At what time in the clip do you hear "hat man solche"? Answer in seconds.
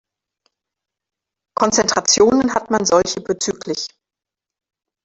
2.55-3.21